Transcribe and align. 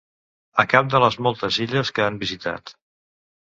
A 0.63 0.65
cap 0.71 0.89
de 0.93 1.01
les 1.03 1.19
moltes 1.27 1.61
illes 1.67 1.93
que 1.99 2.07
han 2.07 2.19
visitat. 2.27 2.77